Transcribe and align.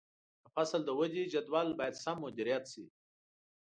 د 0.43 0.45
فصل 0.55 0.81
د 0.85 0.89
ودې 0.99 1.23
جدول 1.33 1.67
باید 1.79 2.01
سم 2.03 2.17
مدیریت 2.25 2.63
شي. 2.73 2.85